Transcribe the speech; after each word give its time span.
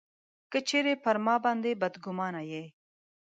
که 0.51 0.59
چېرې 0.67 0.93
پر 1.03 1.15
ما 1.25 1.35
باندي 1.43 1.71
بدګومانه 1.81 2.41
یې. 2.51 2.63